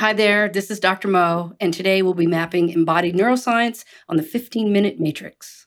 Hi 0.00 0.14
there, 0.14 0.48
this 0.48 0.70
is 0.70 0.80
Dr. 0.80 1.08
Mo, 1.08 1.52
and 1.60 1.74
today 1.74 2.00
we'll 2.00 2.14
be 2.14 2.26
mapping 2.26 2.70
embodied 2.70 3.14
neuroscience 3.14 3.84
on 4.08 4.16
the 4.16 4.22
15 4.22 4.72
minute 4.72 4.98
matrix. 4.98 5.66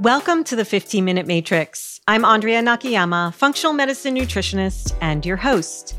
Welcome 0.00 0.42
to 0.44 0.56
the 0.56 0.64
15 0.64 1.04
Minute 1.04 1.26
Matrix. 1.26 2.00
I'm 2.08 2.24
Andrea 2.24 2.62
Nakayama, 2.62 3.34
functional 3.34 3.74
medicine 3.74 4.14
nutritionist 4.14 4.96
and 5.02 5.26
your 5.26 5.36
host. 5.36 5.98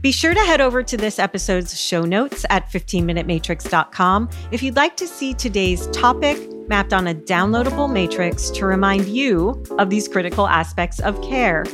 Be 0.00 0.12
sure 0.12 0.32
to 0.32 0.40
head 0.40 0.62
over 0.62 0.82
to 0.82 0.96
this 0.96 1.18
episode's 1.18 1.78
show 1.78 2.02
notes 2.02 2.46
at 2.48 2.70
15minutematrix.com 2.70 4.30
if 4.50 4.62
you'd 4.62 4.76
like 4.76 4.96
to 4.96 5.06
see 5.06 5.34
today's 5.34 5.88
topic 5.88 6.38
mapped 6.68 6.94
on 6.94 7.08
a 7.08 7.14
downloadable 7.14 7.92
matrix 7.92 8.48
to 8.50 8.64
remind 8.64 9.06
you 9.06 9.62
of 9.78 9.90
these 9.90 10.08
critical 10.08 10.48
aspects 10.48 11.00
of 11.00 11.20
care. 11.20 11.64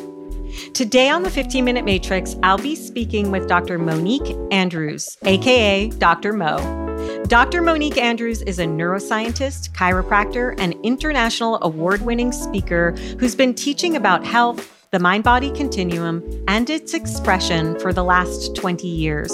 Today 0.75 1.09
on 1.09 1.23
the 1.23 1.31
15 1.31 1.65
Minute 1.65 1.84
Matrix, 1.84 2.34
I'll 2.42 2.59
be 2.59 2.75
speaking 2.75 3.31
with 3.31 3.47
Dr. 3.47 3.78
Monique 3.78 4.37
Andrews, 4.50 5.17
aka 5.22 5.89
Dr. 5.91 6.33
Mo. 6.33 7.22
Dr. 7.28 7.62
Monique 7.62 7.98
Andrews 7.98 8.43
is 8.43 8.59
a 8.59 8.65
neuroscientist, 8.65 9.70
chiropractor, 9.70 10.59
and 10.59 10.75
international 10.83 11.61
award 11.62 12.03
winning 12.03 12.33
speaker 12.33 12.93
who's 13.20 13.37
been 13.37 13.55
teaching 13.55 13.95
about 13.95 14.25
health 14.25 14.75
the 14.97 15.02
mind 15.02 15.25
body 15.25 15.50
continuum, 15.50 16.25
and 16.48 16.70
its 16.70 16.94
expression 16.94 17.78
for 17.80 17.92
the 17.92 18.02
last 18.02 18.56
20 18.56 18.89
years. 18.89 19.30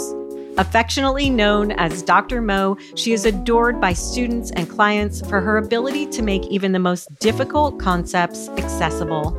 Affectionately 0.58 1.30
known 1.30 1.70
as 1.70 2.02
Dr. 2.02 2.42
Mo, 2.42 2.77
she 2.96 3.12
is 3.12 3.24
adored 3.24 3.80
by 3.80 3.92
students 3.92 4.50
and 4.50 4.69
clients 4.69 5.24
for 5.28 5.41
her 5.41 5.58
ability 5.58 6.06
to 6.06 6.20
make 6.20 6.44
even 6.46 6.72
the 6.72 6.80
most 6.80 7.16
difficult 7.20 7.78
concepts 7.78 8.48
accessible. 8.58 9.38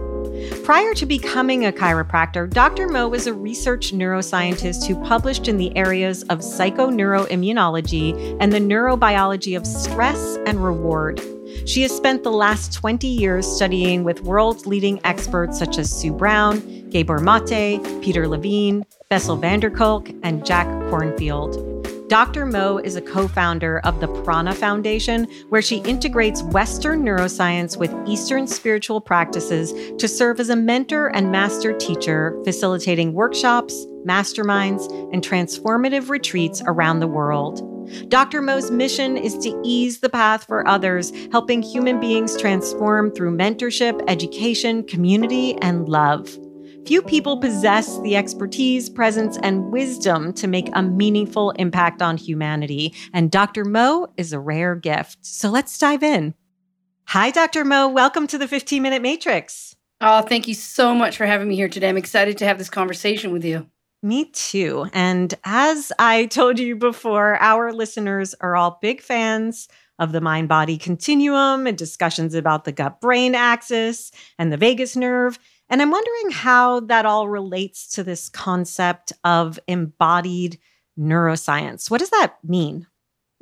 Prior 0.63 0.93
to 0.93 1.05
becoming 1.05 1.65
a 1.65 1.73
chiropractor, 1.73 2.49
Dr. 2.49 2.87
Mo 2.87 3.09
was 3.09 3.27
a 3.27 3.33
research 3.33 3.91
neuroscientist 3.91 4.87
who 4.87 4.95
published 5.03 5.49
in 5.49 5.57
the 5.57 5.75
areas 5.75 6.23
of 6.23 6.39
psychoneuroimmunology 6.39 8.37
and 8.39 8.53
the 8.53 8.61
neurobiology 8.61 9.57
of 9.57 9.67
stress 9.67 10.37
and 10.45 10.63
reward. 10.63 11.19
She 11.65 11.81
has 11.83 11.95
spent 11.95 12.23
the 12.23 12.31
last 12.31 12.73
20 12.73 13.07
years 13.07 13.47
studying 13.47 14.03
with 14.03 14.21
world 14.21 14.65
leading 14.65 14.99
experts 15.05 15.57
such 15.57 15.77
as 15.77 15.91
Sue 15.91 16.13
Brown, 16.13 16.89
Gabor 16.89 17.19
Mate, 17.19 17.81
Peter 18.01 18.27
Levine, 18.27 18.85
Bessel 19.09 19.37
van 19.37 19.59
der 19.59 19.69
Kolk, 19.69 20.09
and 20.23 20.45
Jack 20.45 20.67
Kornfield. 20.89 21.73
Dr. 22.09 22.45
Mo 22.45 22.77
is 22.77 22.95
a 22.95 23.01
co 23.01 23.27
founder 23.27 23.79
of 23.79 23.99
the 23.99 24.07
Prana 24.07 24.53
Foundation, 24.53 25.25
where 25.49 25.61
she 25.61 25.77
integrates 25.77 26.43
Western 26.43 27.03
neuroscience 27.03 27.75
with 27.75 27.91
Eastern 28.05 28.45
spiritual 28.45 29.01
practices 29.01 29.73
to 29.97 30.07
serve 30.07 30.39
as 30.39 30.49
a 30.49 30.55
mentor 30.55 31.07
and 31.07 31.31
master 31.31 31.73
teacher, 31.73 32.39
facilitating 32.43 33.13
workshops, 33.13 33.87
masterminds, 34.05 34.91
and 35.11 35.23
transformative 35.23 36.09
retreats 36.09 36.61
around 36.67 36.99
the 36.99 37.07
world. 37.07 37.72
Dr. 38.07 38.41
Mo's 38.41 38.71
mission 38.71 39.17
is 39.17 39.37
to 39.39 39.59
ease 39.63 39.99
the 39.99 40.09
path 40.09 40.45
for 40.45 40.67
others, 40.67 41.11
helping 41.31 41.61
human 41.61 41.99
beings 41.99 42.39
transform 42.39 43.11
through 43.11 43.35
mentorship, 43.35 44.01
education, 44.07 44.83
community, 44.83 45.55
and 45.61 45.87
love. 45.87 46.37
Few 46.85 47.01
people 47.01 47.37
possess 47.37 47.99
the 47.99 48.17
expertise, 48.17 48.89
presence, 48.89 49.37
and 49.41 49.71
wisdom 49.71 50.33
to 50.33 50.47
make 50.47 50.69
a 50.73 50.83
meaningful 50.83 51.51
impact 51.51 52.01
on 52.01 52.17
humanity, 52.17 52.93
and 53.13 53.31
Dr. 53.31 53.63
Mo 53.63 54.07
is 54.17 54.33
a 54.33 54.39
rare 54.39 54.75
gift. 54.75 55.19
So 55.21 55.49
let's 55.49 55.77
dive 55.77 56.03
in. 56.03 56.33
Hi, 57.07 57.31
Dr. 57.31 57.63
Mo. 57.63 57.87
Welcome 57.87 58.27
to 58.27 58.37
the 58.37 58.47
15 58.47 58.81
Minute 58.81 59.01
Matrix. 59.01 59.75
Oh, 60.01 60.21
thank 60.21 60.49
you 60.49 60.53
so 60.53 60.93
much 60.93 61.15
for 61.15 61.25
having 61.25 61.47
me 61.47 61.55
here 61.55 61.69
today. 61.69 61.87
I'm 61.87 61.95
excited 61.95 62.37
to 62.39 62.45
have 62.45 62.57
this 62.57 62.69
conversation 62.69 63.31
with 63.31 63.45
you. 63.45 63.69
Me 64.03 64.25
too. 64.25 64.87
And 64.91 65.33
as 65.45 65.93
I 65.97 66.25
told 66.25 66.59
you 66.59 66.75
before, 66.75 67.41
our 67.41 67.71
listeners 67.71 68.35
are 68.41 68.57
all 68.57 68.77
big 68.81 69.01
fans 69.01 69.69
of 69.97 70.11
the 70.11 70.19
mind 70.19 70.49
body 70.49 70.77
continuum 70.77 71.65
and 71.65 71.77
discussions 71.77 72.35
about 72.35 72.65
the 72.65 72.73
gut 72.73 72.99
brain 72.99 73.33
axis 73.33 74.11
and 74.37 74.51
the 74.51 74.57
vagus 74.57 74.97
nerve. 74.97 75.39
And 75.69 75.81
I'm 75.81 75.89
wondering 75.89 76.31
how 76.31 76.81
that 76.81 77.05
all 77.05 77.29
relates 77.29 77.87
to 77.91 78.03
this 78.03 78.27
concept 78.27 79.13
of 79.23 79.57
embodied 79.69 80.59
neuroscience. 80.99 81.89
What 81.89 82.01
does 82.01 82.09
that 82.09 82.35
mean? 82.43 82.87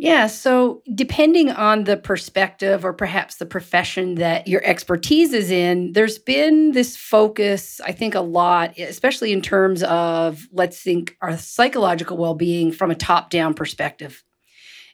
Yeah. 0.01 0.25
So, 0.25 0.81
depending 0.95 1.51
on 1.51 1.84
the 1.84 1.95
perspective 1.95 2.84
or 2.84 2.91
perhaps 2.91 3.35
the 3.35 3.45
profession 3.45 4.16
that 4.16 4.47
your 4.47 4.66
expertise 4.66 5.31
is 5.31 5.51
in, 5.51 5.94
there's 5.94 6.17
been 6.17 6.72
this 6.72 6.97
focus, 6.97 7.79
I 7.85 7.91
think, 7.91 8.16
a 8.16 8.22
lot, 8.22 8.75
especially 8.79 9.31
in 9.31 9.44
terms 9.44 9.84
of, 9.84 10.47
let's 10.51 10.81
think, 10.81 11.16
our 11.22 11.38
psychological 11.38 12.17
well 12.17 12.34
being 12.34 12.72
from 12.72 12.89
a 12.89 12.95
top 12.95 13.29
down 13.29 13.53
perspective. 13.53 14.23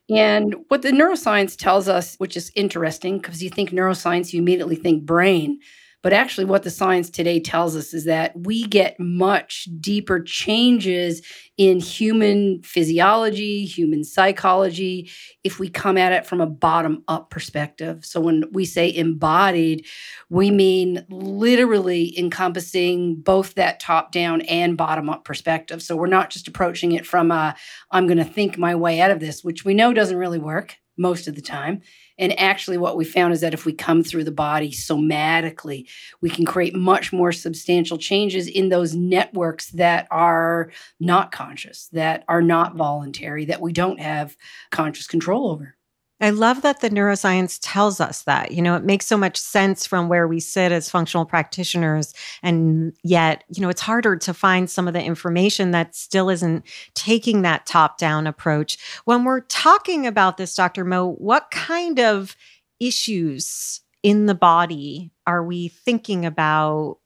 And 0.09 0.53
what 0.67 0.81
the 0.81 0.91
neuroscience 0.91 1.55
tells 1.55 1.87
us, 1.87 2.15
which 2.17 2.35
is 2.35 2.51
interesting 2.53 3.19
because 3.19 3.41
you 3.41 3.49
think 3.49 3.69
neuroscience, 3.69 4.33
you 4.33 4.41
immediately 4.41 4.75
think 4.75 5.05
brain. 5.05 5.59
But 6.03 6.13
actually, 6.13 6.45
what 6.45 6.63
the 6.63 6.69
science 6.69 7.09
today 7.09 7.39
tells 7.39 7.75
us 7.75 7.93
is 7.93 8.05
that 8.05 8.31
we 8.35 8.65
get 8.65 8.99
much 8.99 9.67
deeper 9.79 10.21
changes 10.21 11.23
in 11.57 11.79
human 11.79 12.61
physiology, 12.61 13.65
human 13.65 14.03
psychology, 14.03 15.09
if 15.43 15.59
we 15.59 15.69
come 15.69 15.97
at 15.97 16.13
it 16.13 16.25
from 16.25 16.39
a 16.39 16.45
bottom 16.45 17.03
up 17.07 17.31
perspective. 17.31 18.05
So, 18.05 18.21
when 18.21 18.43
we 18.51 18.63
say 18.63 18.93
embodied, 18.93 19.87
we 20.29 20.51
mean 20.51 21.03
literally 21.09 22.17
encompassing 22.17 23.15
both 23.15 23.55
that 23.55 23.79
top 23.79 24.11
down 24.11 24.41
and 24.41 24.77
bottom 24.77 25.09
up 25.09 25.25
perspective. 25.25 25.81
So, 25.81 25.95
we're 25.95 26.07
not 26.07 26.29
just 26.29 26.47
approaching 26.47 26.91
it 26.91 27.07
from 27.07 27.31
a, 27.31 27.55
I'm 27.91 28.05
going 28.05 28.19
to 28.19 28.23
think 28.23 28.57
my 28.57 28.75
way 28.75 29.01
out 29.01 29.11
of 29.11 29.19
this, 29.19 29.43
which 29.43 29.65
we 29.65 29.73
know 29.73 29.93
doesn't 29.93 30.17
really 30.17 30.39
work 30.39 30.77
most 30.97 31.27
of 31.27 31.35
the 31.35 31.41
time. 31.41 31.81
And 32.19 32.37
actually, 32.39 32.77
what 32.77 32.97
we 32.97 33.05
found 33.05 33.33
is 33.33 33.41
that 33.41 33.53
if 33.53 33.65
we 33.65 33.73
come 33.73 34.03
through 34.03 34.23
the 34.23 34.31
body 34.31 34.71
somatically, 34.71 35.87
we 36.19 36.29
can 36.29 36.45
create 36.45 36.75
much 36.75 37.13
more 37.13 37.31
substantial 37.31 37.97
changes 37.97 38.47
in 38.47 38.69
those 38.69 38.95
networks 38.95 39.69
that 39.71 40.07
are 40.09 40.71
not 40.99 41.31
conscious, 41.31 41.87
that 41.93 42.23
are 42.27 42.41
not 42.41 42.75
voluntary, 42.75 43.45
that 43.45 43.61
we 43.61 43.71
don't 43.71 43.99
have 43.99 44.35
conscious 44.71 45.07
control 45.07 45.51
over. 45.51 45.76
I 46.19 46.31
love 46.31 46.63
that 46.63 46.81
the 46.81 46.89
neuroscience 46.89 47.59
tells 47.61 48.01
us 48.01 48.23
that. 48.23 48.51
You 48.51 48.61
know, 48.61 48.75
it 48.75 48.83
makes 48.83 49.05
so 49.05 49.17
much 49.17 49.37
sense 49.37 49.85
from 49.85 50.09
where 50.09 50.27
we 50.27 50.39
sit 50.39 50.71
as 50.71 50.89
functional 50.89 51.25
practitioners. 51.25 52.13
And 52.41 52.93
yet, 53.03 53.43
you 53.53 53.61
know, 53.61 53.69
it's 53.69 53.81
harder 53.81 54.15
to 54.15 54.33
find 54.33 54.69
some 54.69 54.87
of 54.87 54.95
the 54.95 55.03
information 55.03 55.71
that 55.71 55.95
still 55.95 56.29
isn't 56.29 56.65
taking 56.95 57.43
that 57.43 57.67
top 57.67 57.99
down 57.99 58.25
approach. 58.25 58.77
When 59.05 59.25
we're 59.25 59.41
talking 59.41 60.07
about 60.07 60.37
this, 60.37 60.55
Dr. 60.55 60.83
Mo, 60.83 61.11
what 61.13 61.51
kind 61.51 61.99
of 61.99 62.35
issues 62.79 63.81
in 64.01 64.25
the 64.25 64.35
body 64.35 65.11
are 65.27 65.43
we 65.43 65.67
thinking 65.67 66.25
about 66.25 66.97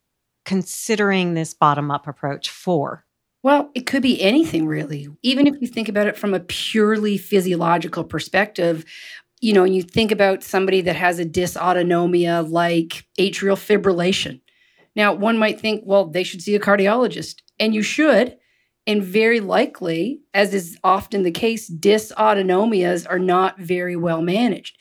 considering 0.45 1.33
this 1.33 1.53
bottom 1.53 1.91
up 1.91 2.07
approach 2.07 2.49
for? 2.49 3.05
Well, 3.43 3.71
it 3.73 3.87
could 3.87 4.03
be 4.03 4.21
anything 4.21 4.67
really. 4.67 5.07
Even 5.23 5.47
if 5.47 5.55
you 5.61 5.67
think 5.67 5.89
about 5.89 6.07
it 6.07 6.17
from 6.17 6.33
a 6.33 6.39
purely 6.39 7.17
physiological 7.17 8.03
perspective, 8.03 8.85
you 9.39 9.53
know, 9.53 9.63
you 9.63 9.81
think 9.81 10.11
about 10.11 10.43
somebody 10.43 10.81
that 10.81 10.95
has 10.95 11.17
a 11.19 11.25
dysautonomia 11.25 12.47
like 12.49 13.07
atrial 13.19 13.57
fibrillation. 13.57 14.41
Now, 14.95 15.13
one 15.13 15.37
might 15.37 15.59
think, 15.59 15.83
well, 15.85 16.05
they 16.05 16.23
should 16.23 16.41
see 16.41 16.53
a 16.53 16.59
cardiologist, 16.59 17.37
and 17.59 17.73
you 17.73 17.81
should. 17.81 18.37
And 18.87 19.03
very 19.03 19.39
likely, 19.39 20.21
as 20.33 20.53
is 20.53 20.77
often 20.83 21.23
the 21.23 21.31
case, 21.31 21.69
dysautonomias 21.69 23.07
are 23.09 23.19
not 23.19 23.59
very 23.59 23.95
well 23.95 24.21
managed. 24.21 24.77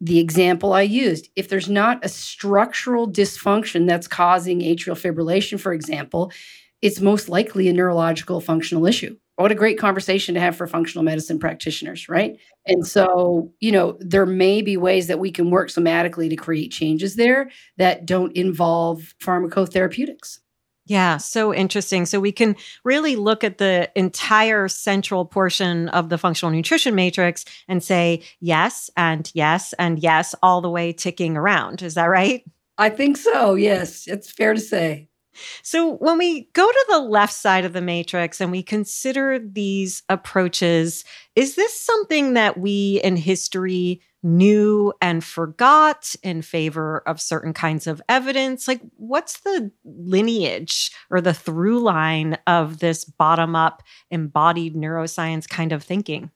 The 0.00 0.18
example 0.18 0.72
I 0.72 0.82
used 0.82 1.28
if 1.36 1.48
there's 1.48 1.68
not 1.70 2.04
a 2.04 2.08
structural 2.08 3.10
dysfunction 3.10 3.86
that's 3.86 4.08
causing 4.08 4.60
atrial 4.60 4.98
fibrillation, 5.00 5.60
for 5.60 5.72
example, 5.72 6.32
it's 6.82 7.00
most 7.00 7.28
likely 7.28 7.68
a 7.68 7.72
neurological 7.72 8.40
functional 8.40 8.86
issue. 8.86 9.16
what 9.36 9.50
a 9.50 9.56
great 9.56 9.78
conversation 9.78 10.34
to 10.34 10.40
have 10.40 10.54
for 10.54 10.66
functional 10.66 11.02
medicine 11.02 11.38
practitioners, 11.38 12.08
right? 12.08 12.36
And 12.66 12.86
so, 12.86 13.52
you 13.60 13.72
know, 13.72 13.96
there 13.98 14.26
may 14.26 14.62
be 14.62 14.76
ways 14.76 15.06
that 15.06 15.18
we 15.18 15.32
can 15.32 15.50
work 15.50 15.68
somatically 15.68 16.28
to 16.28 16.36
create 16.36 16.70
changes 16.70 17.16
there 17.16 17.50
that 17.78 18.04
don't 18.04 18.36
involve 18.36 19.14
pharmacotherapeutics. 19.20 20.38
Yeah, 20.86 21.16
so 21.16 21.54
interesting. 21.54 22.06
So 22.06 22.20
we 22.20 22.32
can 22.32 22.56
really 22.84 23.16
look 23.16 23.44
at 23.44 23.58
the 23.58 23.90
entire 23.96 24.68
central 24.68 25.24
portion 25.24 25.88
of 25.90 26.08
the 26.08 26.18
functional 26.18 26.52
nutrition 26.52 26.94
matrix 26.94 27.44
and 27.68 27.82
say 27.82 28.22
yes, 28.40 28.90
and 28.96 29.30
yes, 29.32 29.72
and 29.78 29.98
yes, 30.00 30.34
all 30.42 30.60
the 30.60 30.70
way 30.70 30.92
ticking 30.92 31.36
around. 31.36 31.82
Is 31.82 31.94
that 31.94 32.06
right? 32.06 32.44
I 32.78 32.90
think 32.90 33.16
so. 33.16 33.54
Yes, 33.54 34.08
it's 34.08 34.30
fair 34.30 34.54
to 34.54 34.60
say. 34.60 35.08
So, 35.62 35.94
when 35.96 36.18
we 36.18 36.48
go 36.52 36.66
to 36.66 36.86
the 36.90 37.00
left 37.00 37.32
side 37.32 37.64
of 37.64 37.72
the 37.72 37.80
matrix 37.80 38.40
and 38.40 38.50
we 38.50 38.62
consider 38.62 39.38
these 39.38 40.02
approaches, 40.08 41.04
is 41.36 41.54
this 41.56 41.78
something 41.78 42.34
that 42.34 42.58
we 42.58 43.00
in 43.02 43.16
history 43.16 44.00
knew 44.22 44.92
and 45.00 45.24
forgot 45.24 46.14
in 46.22 46.42
favor 46.42 47.02
of 47.06 47.20
certain 47.20 47.52
kinds 47.52 47.86
of 47.86 48.00
evidence? 48.08 48.68
Like, 48.68 48.80
what's 48.96 49.40
the 49.40 49.70
lineage 49.84 50.90
or 51.10 51.20
the 51.20 51.34
through 51.34 51.80
line 51.80 52.38
of 52.46 52.78
this 52.78 53.04
bottom 53.04 53.56
up 53.56 53.82
embodied 54.10 54.74
neuroscience 54.74 55.48
kind 55.48 55.72
of 55.72 55.82
thinking? 55.82 56.30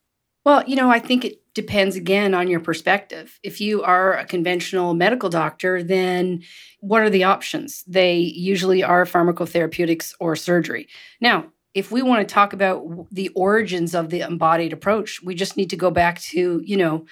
Well, 0.45 0.63
you 0.67 0.77
know, 0.77 0.91
I 0.91 1.01
think 1.01 1.25
it 1.25 1.41
depends 1.57 1.97
again 1.97 2.35
on 2.35 2.49
your 2.49 2.61
perspective. 2.61 3.41
If 3.43 3.63
you 3.63 3.83
are 3.83 4.13
a 4.13 4.27
conventional 4.27 4.93
medical 4.93 5.31
doctor, 5.31 5.83
then 5.83 6.43
what 6.81 7.01
are 7.01 7.09
the 7.09 7.25
options? 7.25 7.83
They 7.87 8.19
usually 8.19 8.83
are 8.83 9.07
pharmacotherapeutics 9.07 10.13
or 10.21 10.37
surgery. 10.37 10.87
Now, 11.19 11.47
if 11.73 11.91
we 11.91 12.03
want 12.03 12.29
to 12.29 12.33
talk 12.33 12.53
about 12.53 13.07
the 13.11 13.31
origins 13.31 13.95
of 13.95 14.11
the 14.11 14.21
embodied 14.21 14.75
approach, 14.75 15.23
we 15.23 15.35
just 15.35 15.57
need 15.57 15.71
to 15.71 15.77
go 15.77 15.91
back 15.91 16.21
to, 16.21 16.61
you 16.63 16.77
know, 16.77 17.07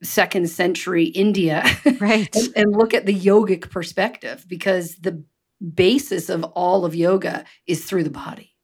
second 0.00 0.48
century 0.48 1.06
India 1.06 1.64
right. 2.00 2.34
and, 2.36 2.52
and 2.54 2.76
look 2.76 2.94
at 2.94 3.04
the 3.04 3.18
yogic 3.18 3.68
perspective 3.68 4.44
because 4.46 4.94
the 4.98 5.24
basis 5.74 6.28
of 6.28 6.44
all 6.44 6.84
of 6.84 6.94
yoga 6.94 7.44
is 7.66 7.84
through 7.84 8.04
the 8.04 8.10
body. 8.10 8.54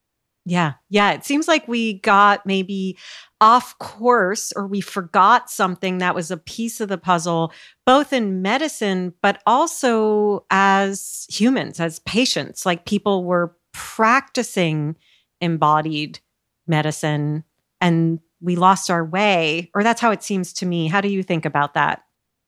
Yeah. 0.46 0.74
Yeah. 0.90 1.12
It 1.12 1.24
seems 1.24 1.48
like 1.48 1.66
we 1.66 2.00
got 2.00 2.44
maybe 2.44 2.98
off 3.40 3.78
course 3.78 4.52
or 4.54 4.66
we 4.66 4.80
forgot 4.82 5.50
something 5.50 5.98
that 5.98 6.14
was 6.14 6.30
a 6.30 6.36
piece 6.36 6.80
of 6.80 6.88
the 6.88 6.98
puzzle, 6.98 7.52
both 7.86 8.12
in 8.12 8.42
medicine, 8.42 9.14
but 9.22 9.42
also 9.46 10.44
as 10.50 11.26
humans, 11.30 11.80
as 11.80 11.98
patients. 12.00 12.66
Like 12.66 12.84
people 12.84 13.24
were 13.24 13.56
practicing 13.72 14.96
embodied 15.40 16.20
medicine 16.66 17.44
and 17.80 18.20
we 18.40 18.56
lost 18.56 18.90
our 18.90 19.04
way, 19.04 19.70
or 19.74 19.82
that's 19.82 20.00
how 20.00 20.10
it 20.10 20.22
seems 20.22 20.52
to 20.54 20.66
me. 20.66 20.88
How 20.88 21.00
do 21.00 21.08
you 21.08 21.22
think 21.22 21.46
about 21.46 21.72
that? 21.74 22.02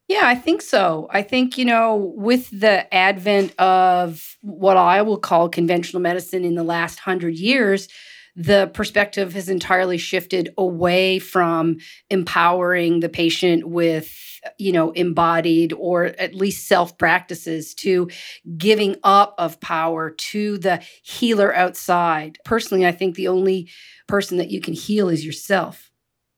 Yeah, 0.08 0.22
I 0.24 0.36
think 0.36 0.62
so. 0.62 1.08
I 1.10 1.22
think, 1.22 1.58
you 1.58 1.64
know, 1.64 2.12
with 2.16 2.48
the 2.50 2.92
advent 2.94 3.58
of 3.58 4.36
what 4.40 4.76
I 4.76 5.02
will 5.02 5.18
call 5.18 5.48
conventional 5.48 6.00
medicine 6.00 6.44
in 6.44 6.54
the 6.54 6.62
last 6.62 7.00
hundred 7.00 7.36
years, 7.38 7.88
the 8.36 8.70
perspective 8.74 9.32
has 9.32 9.48
entirely 9.48 9.98
shifted 9.98 10.50
away 10.58 11.18
from 11.18 11.78
empowering 12.10 13.00
the 13.00 13.08
patient 13.08 13.66
with 13.66 14.14
you 14.58 14.70
know 14.70 14.92
embodied 14.92 15.72
or 15.72 16.04
at 16.04 16.34
least 16.34 16.68
self 16.68 16.96
practices 16.98 17.74
to 17.74 18.08
giving 18.56 18.94
up 19.02 19.34
of 19.38 19.58
power 19.60 20.10
to 20.10 20.58
the 20.58 20.80
healer 21.02 21.52
outside 21.56 22.38
personally 22.44 22.86
i 22.86 22.92
think 22.92 23.16
the 23.16 23.26
only 23.26 23.68
person 24.06 24.36
that 24.36 24.50
you 24.50 24.60
can 24.60 24.74
heal 24.74 25.08
is 25.08 25.26
yourself 25.26 25.90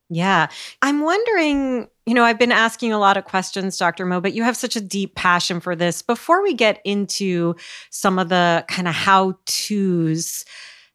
yeah. 0.09 0.47
I'm 0.81 1.01
wondering, 1.01 1.87
you 2.09 2.15
know, 2.15 2.23
I've 2.23 2.39
been 2.39 2.51
asking 2.51 2.91
a 2.91 2.97
lot 2.97 3.17
of 3.17 3.25
questions, 3.25 3.77
Dr. 3.77 4.03
Mo, 4.03 4.19
but 4.19 4.33
you 4.33 4.41
have 4.41 4.57
such 4.57 4.75
a 4.75 4.81
deep 4.81 5.13
passion 5.13 5.59
for 5.59 5.75
this. 5.75 6.01
Before 6.01 6.41
we 6.41 6.55
get 6.55 6.81
into 6.83 7.55
some 7.91 8.17
of 8.17 8.29
the 8.29 8.65
kind 8.67 8.87
of 8.87 8.95
how 8.95 9.37
to's, 9.45 10.43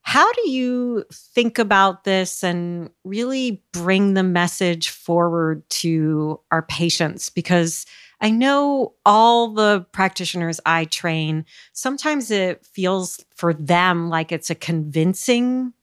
how 0.02 0.32
do 0.32 0.50
you 0.50 1.04
think 1.12 1.60
about 1.60 2.02
this 2.02 2.42
and 2.42 2.90
really 3.04 3.62
bring 3.72 4.14
the 4.14 4.24
message 4.24 4.88
forward 4.88 5.62
to 5.70 6.40
our 6.50 6.62
patients? 6.62 7.30
Because 7.30 7.86
I 8.20 8.32
know 8.32 8.94
all 9.06 9.54
the 9.54 9.86
practitioners 9.92 10.58
I 10.66 10.86
train, 10.86 11.44
sometimes 11.74 12.32
it 12.32 12.66
feels 12.66 13.24
for 13.36 13.54
them 13.54 14.08
like 14.08 14.32
it's 14.32 14.50
a 14.50 14.56
convincing 14.56 15.74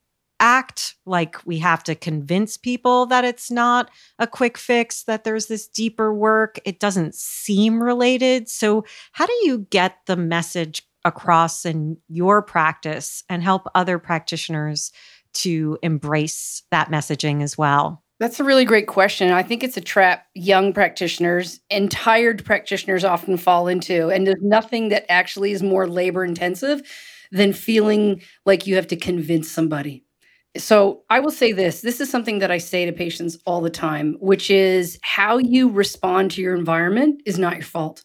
act 0.41 0.95
like 1.05 1.37
we 1.45 1.59
have 1.59 1.83
to 1.83 1.95
convince 1.95 2.57
people 2.57 3.05
that 3.05 3.23
it's 3.23 3.49
not 3.49 3.89
a 4.19 4.27
quick 4.27 4.57
fix, 4.57 5.03
that 5.03 5.23
there's 5.23 5.45
this 5.45 5.67
deeper 5.67 6.13
work. 6.13 6.59
It 6.65 6.79
doesn't 6.79 7.15
seem 7.15 7.81
related. 7.81 8.49
So, 8.49 8.83
how 9.13 9.27
do 9.27 9.33
you 9.43 9.59
get 9.69 9.97
the 10.07 10.17
message 10.17 10.81
across 11.05 11.65
in 11.65 11.97
your 12.09 12.41
practice 12.41 13.23
and 13.29 13.41
help 13.41 13.67
other 13.73 13.99
practitioners 13.99 14.91
to 15.33 15.77
embrace 15.81 16.63
that 16.71 16.89
messaging 16.89 17.41
as 17.41 17.57
well? 17.57 18.03
That's 18.19 18.39
a 18.39 18.43
really 18.43 18.65
great 18.65 18.87
question. 18.87 19.31
I 19.31 19.41
think 19.41 19.63
it's 19.63 19.77
a 19.77 19.81
trap 19.81 20.27
young 20.35 20.73
practitioners 20.73 21.59
and 21.71 21.89
tired 21.89 22.45
practitioners 22.45 23.03
often 23.03 23.37
fall 23.37 23.67
into. 23.67 24.09
And 24.09 24.27
there's 24.27 24.43
nothing 24.43 24.89
that 24.89 25.11
actually 25.11 25.53
is 25.53 25.63
more 25.63 25.87
labor 25.87 26.23
intensive 26.23 26.81
than 27.31 27.53
feeling 27.53 28.21
like 28.45 28.67
you 28.67 28.75
have 28.75 28.87
to 28.87 28.95
convince 28.95 29.49
somebody. 29.49 30.05
So 30.57 31.03
I 31.09 31.19
will 31.21 31.31
say 31.31 31.53
this 31.53 31.81
this 31.81 32.01
is 32.01 32.09
something 32.09 32.39
that 32.39 32.51
I 32.51 32.57
say 32.57 32.85
to 32.85 32.91
patients 32.91 33.37
all 33.45 33.61
the 33.61 33.69
time, 33.69 34.17
which 34.19 34.49
is 34.49 34.99
how 35.01 35.37
you 35.37 35.69
respond 35.69 36.31
to 36.31 36.41
your 36.41 36.55
environment 36.55 37.21
is 37.25 37.39
not 37.39 37.55
your 37.55 37.63
fault. 37.63 38.03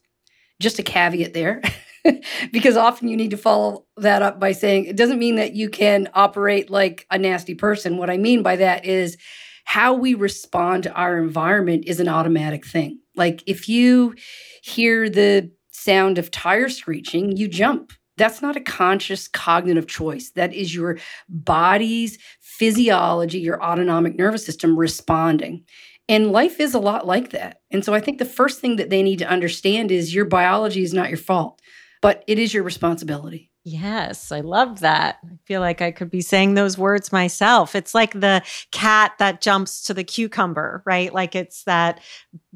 Just 0.61 0.79
a 0.79 0.83
caveat 0.83 1.35
there. 1.35 1.61
because 2.53 2.77
often 2.77 3.09
you 3.09 3.17
need 3.17 3.31
to 3.31 3.37
follow 3.37 3.85
that 3.97 4.23
up 4.23 4.39
by 4.39 4.53
saying 4.53 4.85
it 4.85 4.97
doesn't 4.97 5.19
mean 5.19 5.37
that 5.37 5.55
you 5.55 5.69
can 5.69 6.09
operate 6.15 6.71
like 6.71 7.07
a 7.11 7.19
nasty 7.19 7.55
person. 7.55 7.97
What 7.97 8.11
I 8.11 8.17
mean 8.17 8.43
by 8.43 8.57
that 8.57 8.85
is 8.85 9.17
how 9.65 9.95
we 9.95 10.15
respond 10.15 10.85
to 10.85 10.93
our 10.93 11.19
environment 11.19 11.85
is 11.87 11.99
an 11.99 12.09
automatic 12.09 12.65
thing. 12.65 13.01
Like 13.17 13.43
if 13.47 13.69
you 13.69 14.15
hear 14.63 15.11
the 15.11 15.51
sound 15.71 16.19
of 16.19 16.31
tire 16.31 16.69
screeching, 16.69 17.37
you 17.37 17.49
jump 17.49 17.93
that's 18.17 18.43
not 18.43 18.57
a 18.57 18.61
conscious 18.61 19.29
cognitive 19.29 19.87
choice. 19.87 20.31
That 20.31 20.55
is 20.55 20.75
your 20.75 20.99
body's 21.29 22.19
physiology, 22.41 23.39
your 23.39 23.63
autonomic 23.63 24.17
nervous 24.17 24.45
system 24.45 24.79
responding. 24.79 25.65
And 26.09 26.33
life 26.33 26.61
is 26.61 26.75
a 26.75 26.79
lot 26.79 27.07
like 27.07 27.31
that. 27.31 27.61
And 27.71 27.85
so 27.85 27.93
I 27.93 28.01
think 28.01 28.19
the 28.19 28.25
first 28.25 28.61
thing 28.61 28.77
that 28.77 28.91
they 28.91 29.03
need 29.03 29.19
to 29.19 29.29
understand 29.29 29.91
is 29.91 30.15
your 30.15 30.25
biology 30.25 30.83
is 30.83 30.95
not 30.95 31.09
your 31.09 31.19
fault, 31.19 31.61
but 32.01 32.23
it 32.27 32.39
is 32.39 32.55
your 32.55 32.63
responsibility. 32.63 33.51
Yes, 33.69 34.31
I 34.31 34.43
love 34.43 34.79
that. 34.79 35.19
I 35.25 35.39
feel 35.45 35.61
like 35.61 35.83
I 35.83 35.91
could 35.91 36.09
be 36.09 36.21
saying 36.21 36.55
those 36.55 36.79
words 36.79 37.11
myself. 37.11 37.75
It's 37.75 37.97
like 37.97 38.13
the 38.13 38.45
cat 38.71 39.15
that 39.19 39.41
jumps 39.41 39.83
to 39.83 39.95
the 39.95 40.05
cucumber, 40.05 40.85
right? 40.87 41.13
Like 41.13 41.35
it's 41.35 41.65
that 41.65 42.01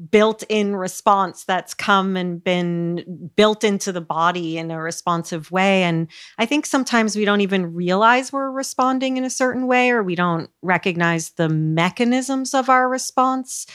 built 0.09 0.43
in 0.47 0.73
response 0.73 1.43
that's 1.43 1.73
come 1.73 2.15
and 2.15 2.41
been 2.41 3.29
built 3.35 3.65
into 3.65 3.91
the 3.91 3.99
body 3.99 4.57
in 4.57 4.71
a 4.71 4.81
responsive 4.81 5.51
way. 5.51 5.83
And 5.83 6.07
I 6.37 6.45
think 6.45 6.65
sometimes 6.65 7.17
we 7.17 7.25
don't 7.25 7.41
even 7.41 7.73
realize 7.73 8.31
we're 8.31 8.49
responding 8.49 9.17
in 9.17 9.25
a 9.25 9.29
certain 9.29 9.67
way 9.67 9.91
or 9.91 10.01
we 10.03 10.15
don't 10.15 10.49
recognize 10.61 11.31
the 11.31 11.49
mechanisms 11.49 12.53
of 12.53 12.69
our 12.69 12.87
response. 12.87 13.67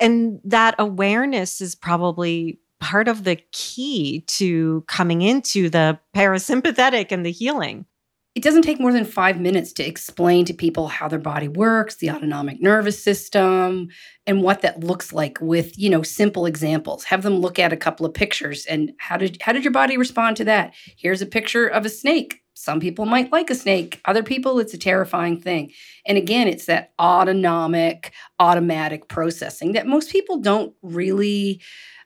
And 0.00 0.40
that 0.44 0.76
awareness 0.78 1.60
is 1.60 1.74
probably 1.74 2.58
part 2.80 3.08
of 3.08 3.24
the 3.24 3.36
key 3.52 4.24
to 4.28 4.84
coming 4.86 5.22
into 5.22 5.68
the 5.68 5.98
parasympathetic 6.14 7.10
and 7.10 7.24
the 7.24 7.30
healing. 7.30 7.86
It 8.34 8.44
doesn't 8.44 8.62
take 8.62 8.78
more 8.78 8.92
than 8.92 9.04
five 9.04 9.40
minutes 9.40 9.72
to 9.72 9.82
explain 9.82 10.44
to 10.44 10.54
people 10.54 10.86
how 10.86 11.08
their 11.08 11.18
body 11.18 11.48
works, 11.48 11.96
the 11.96 12.10
autonomic 12.10 12.62
nervous 12.62 13.02
system, 13.02 13.88
and 14.28 14.42
what 14.42 14.62
that 14.62 14.84
looks 14.84 15.12
like 15.12 15.38
with, 15.40 15.76
you 15.76 15.90
know, 15.90 16.02
simple 16.02 16.46
examples. 16.46 17.02
Have 17.04 17.22
them 17.22 17.40
look 17.40 17.58
at 17.58 17.72
a 17.72 17.76
couple 17.76 18.06
of 18.06 18.14
pictures 18.14 18.64
and 18.66 18.92
how 18.98 19.16
did 19.16 19.42
how 19.42 19.52
did 19.52 19.64
your 19.64 19.72
body 19.72 19.96
respond 19.96 20.36
to 20.36 20.44
that? 20.44 20.72
Here's 20.96 21.20
a 21.20 21.26
picture 21.26 21.66
of 21.66 21.84
a 21.84 21.88
snake. 21.88 22.42
Some 22.54 22.80
people 22.80 23.06
might 23.06 23.32
like 23.32 23.50
a 23.50 23.54
snake. 23.54 24.00
Other 24.04 24.22
people, 24.22 24.58
it's 24.58 24.74
a 24.74 24.78
terrifying 24.78 25.40
thing. 25.40 25.72
And 26.06 26.18
again, 26.18 26.48
it's 26.48 26.66
that 26.66 26.92
autonomic, 27.00 28.12
automatic 28.40 29.08
processing 29.08 29.72
that 29.72 29.86
most 29.86 30.10
people 30.10 30.38
don't 30.38 30.74
really 30.82 31.60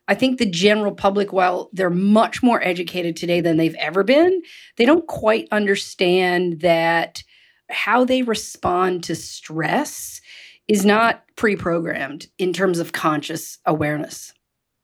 I 0.08 0.14
think 0.14 0.38
the 0.38 0.50
general 0.50 0.92
public, 0.92 1.32
while 1.32 1.70
they're 1.72 1.90
much 1.90 2.42
more 2.42 2.62
educated 2.62 3.16
today 3.16 3.40
than 3.40 3.56
they've 3.56 3.76
ever 3.76 4.02
been, 4.02 4.42
they 4.76 4.84
don't 4.84 5.06
quite 5.06 5.48
understand 5.52 6.60
that 6.60 7.22
how 7.70 8.04
they 8.04 8.22
respond 8.22 9.04
to 9.04 9.14
stress 9.14 10.20
is 10.68 10.84
not 10.84 11.24
pre 11.36 11.56
programmed 11.56 12.26
in 12.38 12.52
terms 12.52 12.78
of 12.78 12.92
conscious 12.92 13.58
awareness. 13.64 14.32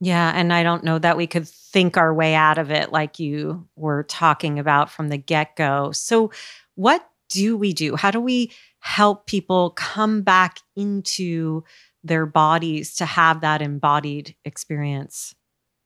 Yeah. 0.00 0.32
And 0.34 0.52
I 0.52 0.62
don't 0.62 0.84
know 0.84 0.98
that 0.98 1.16
we 1.16 1.26
could 1.26 1.48
think 1.48 1.96
our 1.96 2.14
way 2.14 2.34
out 2.34 2.58
of 2.58 2.70
it 2.70 2.92
like 2.92 3.18
you 3.18 3.66
were 3.74 4.04
talking 4.04 4.58
about 4.58 4.90
from 4.90 5.08
the 5.08 5.16
get 5.16 5.56
go. 5.56 5.90
So, 5.92 6.30
what 6.76 7.08
do 7.30 7.56
we 7.56 7.72
do? 7.72 7.96
How 7.96 8.10
do 8.10 8.20
we 8.20 8.52
help 8.80 9.26
people 9.26 9.70
come 9.70 10.22
back 10.22 10.60
into 10.76 11.64
their 12.04 12.26
bodies 12.26 12.94
to 12.96 13.06
have 13.06 13.40
that 13.40 13.62
embodied 13.62 14.34
experience? 14.44 15.34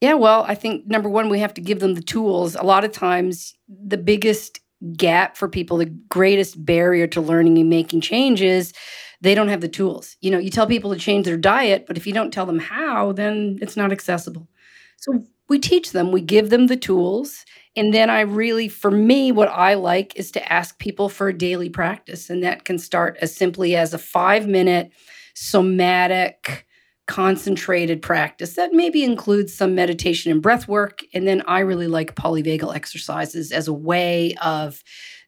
Yeah, 0.01 0.15
well, 0.15 0.45
I 0.49 0.55
think 0.55 0.87
number 0.87 1.09
one, 1.09 1.29
we 1.29 1.39
have 1.39 1.55
to 1.55 1.61
give 1.61 1.81
them 1.81 1.95
the 1.95 2.03
tools. 2.03 2.57
A 2.57 2.63
lot 2.63 2.85
of 2.85 2.91
times, 2.91 3.55
the 3.69 3.97
biggest 3.97 4.59
gap 4.97 5.37
for 5.37 5.49
people, 5.49 5.77
the 5.77 5.87
greatest 5.87 6.65
barrier 6.65 7.07
to 7.07 7.21
learning 7.21 7.59
and 7.59 7.71
making 7.71 8.01
changes, 8.01 8.73
they 9.21 9.35
don't 9.35 9.49
have 9.49 9.61
the 9.61 9.69
tools. 9.69 10.17
You 10.21 10.33
know, 10.33 10.39
you 10.39 10.51
tell 10.51 10.67
people 10.67 10.93
to 10.93 10.99
change 10.99 11.25
their 11.25 11.37
diet, 11.37 11.85
but 11.87 11.97
if 11.97 12.07
you 12.07 12.13
don't 12.13 12.33
tell 12.33 12.47
them 12.47 12.59
how, 12.59 13.13
then 13.13 13.59
it's 13.63 13.77
not 13.77 13.93
accessible. 13.93 14.49
So 14.97 15.23
we 15.49 15.61
teach 15.61 15.93
them, 15.93 16.11
we 16.11 16.21
give 16.21 16.51
them 16.51 16.67
the 16.67 16.77
tools. 16.77 17.45
And 17.77 17.95
then 17.95 18.11
I 18.11 18.23
really, 18.23 18.69
for 18.69 18.91
me, 18.91 19.31
what 19.31 19.49
I 19.49 19.75
like 19.75 20.17
is 20.17 20.33
to 20.33 20.53
ask 20.53 20.79
people 20.79 21.09
for 21.09 21.29
a 21.29 21.39
daily 21.39 21.69
practice. 21.69 22.29
And 22.29 22.43
that 22.43 22.65
can 22.65 22.79
start 22.79 23.17
as 23.21 23.35
simply 23.35 23.77
as 23.77 23.95
a 23.95 23.99
five 23.99 24.49
minute 24.49 24.91
somatic 25.35 26.67
concentrated 27.07 28.01
practice 28.01 28.55
that 28.55 28.73
maybe 28.73 29.03
includes 29.03 29.53
some 29.53 29.75
meditation 29.75 30.33
and 30.33 30.41
breath 30.41 30.69
work. 30.69 31.03
And 31.13 31.27
then 31.27 31.43
I 31.47 31.61
really 31.61 31.89
like 31.89 32.15
polyvagal 32.15 32.75
exercises 32.75 33.53
as 33.53 33.69
a 33.69 33.73
way 33.73 34.35
of 34.43 34.83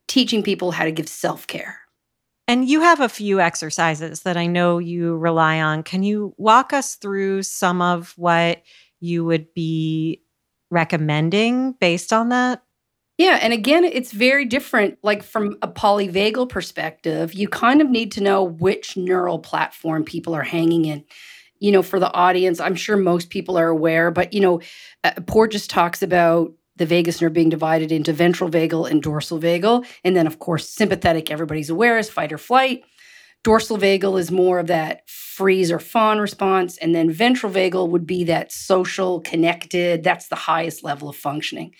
teaching 0.08 0.42
people 0.42 0.70
how 0.70 0.84
to 0.84 0.92
give 0.92 1.08
self 1.08 1.46
care. 1.46 1.80
And 2.46 2.68
you 2.68 2.80
have 2.80 3.00
a 3.00 3.08
few 3.08 3.40
exercises 3.40 4.22
that 4.22 4.36
I 4.36 4.46
know 4.46 4.78
you 4.78 5.16
rely 5.16 5.60
on. 5.60 5.82
Can 5.82 6.02
you 6.02 6.34
walk 6.36 6.72
us 6.72 6.96
through 6.96 7.42
some 7.42 7.80
of 7.80 8.12
what 8.16 8.62
you 9.00 9.24
would 9.24 9.52
be 9.54 10.22
recommending 10.70 11.72
based 11.72 12.12
on 12.12 12.30
that? 12.30 12.62
Yeah. 13.18 13.38
And 13.40 13.52
again, 13.52 13.84
it's 13.84 14.10
very 14.12 14.44
different. 14.44 14.98
Like 15.02 15.22
from 15.22 15.56
a 15.62 15.68
polyvagal 15.68 16.48
perspective, 16.48 17.32
you 17.32 17.48
kind 17.48 17.80
of 17.80 17.88
need 17.88 18.10
to 18.12 18.20
know 18.20 18.42
which 18.42 18.96
neural 18.96 19.38
platform 19.38 20.04
people 20.04 20.34
are 20.34 20.42
hanging 20.42 20.84
in 20.84 21.04
you 21.60 21.72
know, 21.72 21.82
for 21.82 21.98
the 21.98 22.12
audience, 22.12 22.60
I'm 22.60 22.74
sure 22.74 22.96
most 22.96 23.30
people 23.30 23.56
are 23.56 23.68
aware, 23.68 24.10
but, 24.10 24.34
you 24.34 24.40
know, 24.40 24.60
uh, 25.02 25.12
Porges 25.26 25.66
talks 25.66 26.02
about 26.02 26.52
the 26.76 26.84
vagus 26.84 27.22
nerve 27.22 27.32
being 27.32 27.48
divided 27.48 27.92
into 27.92 28.12
ventral 28.12 28.50
vagal 28.50 28.90
and 28.90 29.02
dorsal 29.02 29.38
vagal. 29.40 29.86
And 30.04 30.14
then, 30.14 30.26
of 30.26 30.40
course, 30.40 30.68
sympathetic, 30.68 31.30
everybody's 31.30 31.70
aware, 31.70 31.96
is 31.96 32.10
fight 32.10 32.32
or 32.32 32.38
flight. 32.38 32.84
Dorsal 33.44 33.76
vagal 33.76 34.18
is 34.18 34.30
more 34.30 34.58
of 34.58 34.68
that 34.68 35.08
freeze 35.08 35.70
or 35.70 35.78
fawn 35.78 36.18
response. 36.18 36.78
And 36.78 36.94
then 36.94 37.10
ventral 37.10 37.52
vagal 37.52 37.90
would 37.90 38.06
be 38.06 38.24
that 38.24 38.50
social, 38.50 39.20
connected, 39.20 40.02
that's 40.02 40.28
the 40.28 40.34
highest 40.34 40.82
level 40.82 41.10
of 41.10 41.16
functioning. 41.16 41.74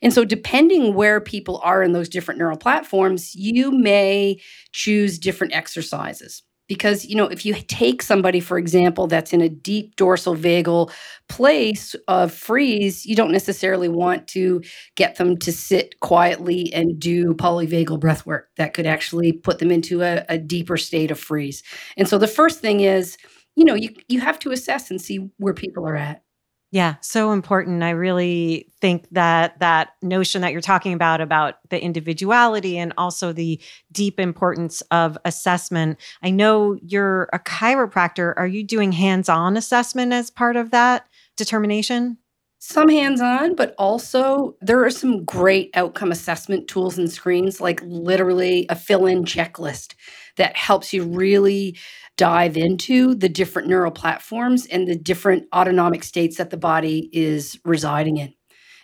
And 0.00 0.12
so, 0.12 0.24
depending 0.24 0.94
where 0.94 1.20
people 1.20 1.60
are 1.64 1.82
in 1.82 1.92
those 1.92 2.08
different 2.08 2.38
neural 2.38 2.56
platforms, 2.56 3.34
you 3.34 3.72
may 3.72 4.40
choose 4.72 5.18
different 5.18 5.54
exercises 5.54 6.42
because 6.68 7.04
you 7.06 7.16
know 7.16 7.26
if 7.26 7.44
you 7.44 7.54
take 7.54 8.02
somebody 8.02 8.40
for 8.40 8.58
example 8.58 9.06
that's 9.06 9.32
in 9.32 9.40
a 9.40 9.48
deep 9.48 9.96
dorsal 9.96 10.36
vagal 10.36 10.90
place 11.28 11.96
of 12.06 12.32
freeze 12.32 13.04
you 13.04 13.16
don't 13.16 13.32
necessarily 13.32 13.88
want 13.88 14.28
to 14.28 14.62
get 14.94 15.16
them 15.16 15.36
to 15.36 15.52
sit 15.52 15.98
quietly 16.00 16.72
and 16.72 16.98
do 17.00 17.34
polyvagal 17.34 17.98
breath 17.98 18.24
work 18.26 18.50
that 18.56 18.74
could 18.74 18.86
actually 18.86 19.32
put 19.32 19.58
them 19.58 19.70
into 19.70 20.02
a, 20.02 20.24
a 20.28 20.38
deeper 20.38 20.76
state 20.76 21.10
of 21.10 21.18
freeze. 21.18 21.62
And 21.96 22.08
so 22.08 22.18
the 22.18 22.26
first 22.26 22.60
thing 22.60 22.80
is 22.80 23.16
you 23.56 23.64
know 23.64 23.74
you, 23.74 23.90
you 24.08 24.20
have 24.20 24.38
to 24.40 24.52
assess 24.52 24.90
and 24.90 25.00
see 25.00 25.28
where 25.38 25.54
people 25.54 25.86
are 25.86 25.96
at 25.96 26.22
yeah, 26.70 26.96
so 27.00 27.32
important. 27.32 27.82
I 27.82 27.90
really 27.90 28.70
think 28.80 29.06
that 29.12 29.58
that 29.60 29.94
notion 30.02 30.42
that 30.42 30.52
you're 30.52 30.60
talking 30.60 30.92
about 30.92 31.22
about 31.22 31.56
the 31.70 31.82
individuality 31.82 32.76
and 32.76 32.92
also 32.98 33.32
the 33.32 33.58
deep 33.90 34.20
importance 34.20 34.82
of 34.90 35.16
assessment. 35.24 35.98
I 36.22 36.30
know 36.30 36.78
you're 36.82 37.30
a 37.32 37.38
chiropractor. 37.38 38.34
Are 38.36 38.46
you 38.46 38.62
doing 38.64 38.92
hands-on 38.92 39.56
assessment 39.56 40.12
as 40.12 40.30
part 40.30 40.56
of 40.56 40.70
that 40.70 41.08
determination? 41.36 42.18
Some 42.58 42.88
hands 42.88 43.20
on, 43.20 43.54
but 43.54 43.74
also 43.78 44.56
there 44.60 44.84
are 44.84 44.90
some 44.90 45.24
great 45.24 45.70
outcome 45.74 46.10
assessment 46.10 46.68
tools 46.68 46.98
and 46.98 47.10
screens, 47.10 47.60
like 47.60 47.80
literally 47.84 48.66
a 48.68 48.74
fill 48.74 49.06
in 49.06 49.24
checklist 49.24 49.94
that 50.36 50.56
helps 50.56 50.92
you 50.92 51.04
really 51.04 51.76
dive 52.18 52.56
into 52.56 53.14
the 53.14 53.28
different 53.28 53.68
neural 53.68 53.92
platforms 53.92 54.66
and 54.66 54.86
the 54.86 54.96
different 54.96 55.46
autonomic 55.54 56.04
states 56.04 56.36
that 56.36 56.50
the 56.50 56.56
body 56.58 57.08
is 57.12 57.58
residing 57.64 58.18
in. 58.18 58.34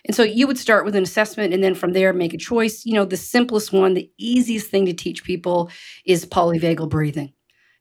And 0.05 0.15
so 0.15 0.23
you 0.23 0.47
would 0.47 0.57
start 0.57 0.85
with 0.85 0.95
an 0.95 1.03
assessment 1.03 1.53
and 1.53 1.63
then 1.63 1.75
from 1.75 1.93
there 1.93 2.13
make 2.13 2.33
a 2.33 2.37
choice. 2.37 2.85
You 2.85 2.93
know, 2.93 3.05
the 3.05 3.17
simplest 3.17 3.73
one, 3.73 3.93
the 3.93 4.09
easiest 4.17 4.69
thing 4.69 4.85
to 4.85 4.93
teach 4.93 5.23
people 5.23 5.69
is 6.05 6.25
polyvagal 6.25 6.89
breathing. 6.89 7.33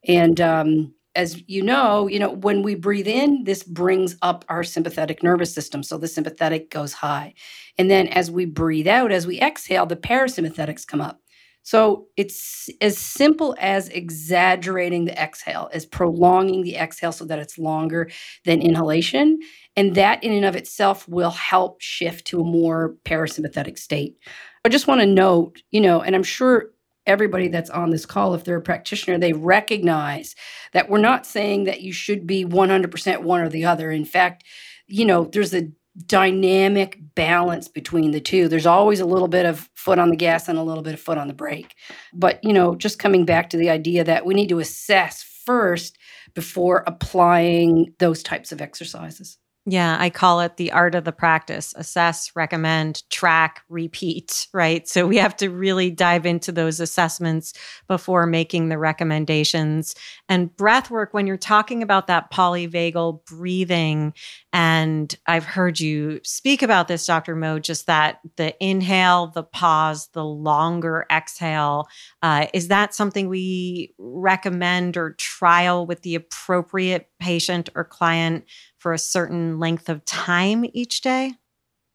And 0.06 0.40
um, 0.40 0.94
as 1.14 1.42
you 1.46 1.62
know, 1.62 2.08
you 2.08 2.18
know, 2.18 2.30
when 2.30 2.62
we 2.62 2.75
breathe 2.75 3.06
in, 3.06 3.44
this 3.44 3.62
brings 3.62 4.16
up 4.23 4.44
our 4.49 4.64
sympathetic 4.64 5.23
nervous 5.23 5.54
system. 5.54 5.82
So 5.82 5.99
the 5.99 6.08
sympathetic 6.08 6.70
goes 6.70 6.92
high. 6.92 7.34
And 7.78 7.90
then 7.90 8.08
as 8.08 8.30
we 8.30 8.46
breathe 8.46 8.88
out, 8.88 9.12
as 9.12 9.26
we 9.26 9.40
exhale, 9.40 9.87
the 9.87 9.96
parasympathetics 9.96 10.87
come 10.87 11.00
up. 11.00 11.20
So 11.64 12.09
it's 12.16 12.68
as 12.83 12.99
simple 12.99 13.56
as 13.59 13.88
exaggerating 13.88 15.06
the 15.06 15.21
exhale, 15.21 15.71
as 15.73 15.87
prolonging 15.87 16.62
the 16.62 16.76
exhale 16.76 17.11
so 17.11 17.25
that 17.25 17.38
it's 17.38 17.59
longer 17.59 18.11
than 18.44 18.61
inhalation. 18.61 19.40
And 19.75 19.94
that 19.97 20.23
in 20.23 20.33
and 20.33 20.44
of 20.44 20.56
itself 20.56 21.09
will 21.09 21.30
help 21.30 21.80
shift 21.80 22.26
to 22.28 22.40
a 22.40 22.44
more 22.44 22.94
parasympathetic 23.04 23.78
state. 23.78 24.16
I 24.64 24.68
just 24.68 24.87
want 24.87 25.00
to 25.00 25.06
note, 25.06 25.62
you 25.71 25.80
know, 25.80 26.02
and 26.02 26.14
I'm 26.14 26.23
sure 26.23 26.71
everybody 27.06 27.49
that's 27.49 27.71
on 27.71 27.90
this 27.90 28.06
call, 28.06 28.35
if 28.35 28.44
they're 28.44 28.59
a 28.59 28.62
practitioner, 28.62 29.18
they 29.18 29.33
recognize 29.33 30.35
that 30.73 30.90
we're 30.90 30.99
not 30.99 31.26
saying 31.26 31.64
that 31.64 31.80
you 31.80 31.92
should 31.92 32.26
be 32.26 32.44
100% 32.44 33.23
one 33.23 33.40
or 33.40 33.49
the 33.49 33.64
other. 33.64 33.90
In 33.90 34.04
fact, 34.04 34.44
you 34.87 35.04
know, 35.06 35.25
there's 35.25 35.54
a 35.54 35.71
dynamic 36.06 36.98
balance 37.14 37.68
between 37.68 38.10
the 38.10 38.20
two. 38.20 38.48
There's 38.48 38.66
always 38.66 39.00
a 39.00 39.06
little 39.06 39.28
bit 39.28 39.46
of 39.46 39.68
foot 39.74 39.98
on 39.98 40.10
the 40.10 40.16
gas 40.16 40.48
and 40.48 40.58
a 40.58 40.62
little 40.62 40.82
bit 40.82 40.94
of 40.94 41.00
foot 41.00 41.18
on 41.18 41.28
the 41.28 41.34
brake. 41.34 41.74
But, 42.12 42.42
you 42.42 42.52
know, 42.52 42.74
just 42.74 42.98
coming 42.98 43.24
back 43.24 43.50
to 43.50 43.56
the 43.56 43.70
idea 43.70 44.04
that 44.04 44.26
we 44.26 44.34
need 44.34 44.48
to 44.48 44.58
assess 44.58 45.22
first 45.44 45.98
before 46.34 46.82
applying 46.86 47.94
those 47.98 48.22
types 48.22 48.50
of 48.50 48.60
exercises. 48.60 49.38
Yeah, 49.66 49.96
I 49.98 50.10
call 50.10 50.40
it 50.40 50.58
the 50.58 50.72
art 50.72 50.94
of 50.94 51.04
the 51.04 51.12
practice 51.12 51.72
assess, 51.78 52.36
recommend, 52.36 53.02
track, 53.08 53.62
repeat, 53.70 54.46
right? 54.52 54.86
So 54.86 55.06
we 55.06 55.16
have 55.16 55.34
to 55.38 55.48
really 55.48 55.90
dive 55.90 56.26
into 56.26 56.52
those 56.52 56.80
assessments 56.80 57.54
before 57.88 58.26
making 58.26 58.68
the 58.68 58.76
recommendations. 58.76 59.94
And 60.28 60.54
breath 60.54 60.90
work, 60.90 61.14
when 61.14 61.26
you're 61.26 61.38
talking 61.38 61.82
about 61.82 62.08
that 62.08 62.30
polyvagal 62.30 63.24
breathing, 63.24 64.12
and 64.54 65.14
I've 65.26 65.44
heard 65.44 65.78
you 65.78 66.20
speak 66.23 66.62
about 66.62 66.88
this, 66.88 67.04
Dr. 67.04 67.37
Mo, 67.37 67.58
just 67.58 67.87
that 67.88 68.20
the 68.37 68.54
inhale, 68.64 69.26
the 69.26 69.42
pause, 69.42 70.08
the 70.12 70.25
longer 70.25 71.04
exhale. 71.11 71.88
Uh, 72.23 72.46
is 72.54 72.68
that 72.68 72.94
something 72.94 73.28
we 73.28 73.92
recommend 73.99 74.96
or 74.96 75.12
trial 75.18 75.84
with 75.84 76.00
the 76.00 76.14
appropriate 76.14 77.11
patient 77.20 77.68
or 77.75 77.84
client? 77.84 78.44
for 78.84 78.92
a 78.92 78.99
certain 78.99 79.58
length 79.58 79.88
of 79.88 80.04
time 80.04 80.66
each 80.75 81.00
day? 81.00 81.32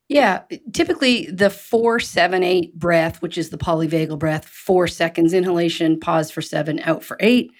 Yeah, 0.07 0.41
typically 0.73 1.27
the 1.27 1.51
four, 1.51 1.99
seven, 1.99 2.41
eight 2.41 2.73
breath, 2.73 3.21
which 3.21 3.37
is 3.37 3.51
the 3.51 3.59
polyvagal 3.59 4.17
breath, 4.17 4.45
four 4.45 4.87
seconds 4.87 5.31
inhalation, 5.31 5.99
pause 5.99 6.31
for 6.31 6.41
seven, 6.41 6.79
out 6.79 7.03
for 7.03 7.15
eight, 7.19 7.51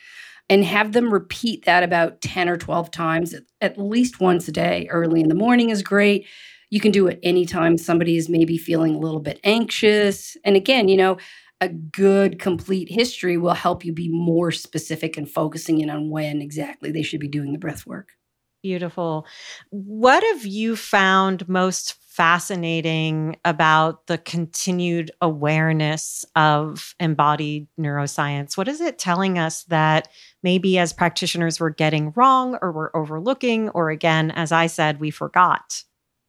and 0.50 0.64
have 0.66 0.94
them 0.94 1.14
repeat 1.14 1.66
that 1.66 1.84
about 1.84 2.22
10 2.22 2.50
or 2.50 2.58
12 2.58 2.92
times 2.92 3.36
at 3.62 3.78
least 3.78 4.20
once 4.20 4.48
a 4.48 4.52
day. 4.52 4.88
Early 4.90 5.22
in 5.22 5.30
the 5.30 5.36
morning 5.36 5.70
is 5.70 5.84
great. 5.84 6.26
You 6.70 6.80
can 6.80 6.92
do 6.92 7.08
it 7.08 7.20
anytime 7.24 7.78
somebody 7.78 8.18
is 8.18 8.30
maybe 8.30 8.58
feeling 8.58 8.96
a 8.96 9.00
little 9.00 9.20
bit 9.20 9.40
anxious. 9.44 10.38
And 10.44 10.56
again, 10.56 10.88
you 10.88 10.98
know, 10.98 11.18
a 11.62 11.70
good 11.70 12.40
complete 12.40 12.90
history 12.90 13.38
will 13.38 13.54
help 13.54 13.84
you 13.84 13.92
be 13.92 14.10
more 14.10 14.52
specific 14.52 15.18
and 15.18 15.30
focusing 15.30 15.82
in 15.82 15.90
on 15.90 16.10
when 16.10 16.42
exactly 16.42 16.92
they 16.92 17.04
should 17.04 17.20
be 17.20 17.28
doing 17.28 17.52
the 17.52 17.60
breath 17.60 17.86
work. 17.86 18.14
Beautiful. 18.62 19.26
What 19.70 20.22
have 20.24 20.46
you 20.46 20.76
found 20.76 21.48
most 21.48 21.96
fascinating 22.10 23.38
about 23.46 24.08
the 24.08 24.18
continued 24.18 25.12
awareness 25.22 26.26
of 26.36 26.94
embodied 27.00 27.68
neuroscience? 27.80 28.58
What 28.58 28.68
is 28.68 28.82
it 28.82 29.00
telling 29.00 29.40
us 29.40 29.64
that 29.66 30.10
maybe 30.44 30.78
as 30.78 30.92
practitioners 30.92 31.62
we're 31.62 31.70
getting 31.70 32.12
wrong 32.18 32.58
or 32.62 32.74
we're 32.74 32.94
overlooking, 32.94 33.70
or 33.70 33.90
again, 33.90 34.32
as 34.32 34.52
I 34.52 34.68
said, 34.68 35.00
we 35.00 35.12
forgot? 35.12 35.84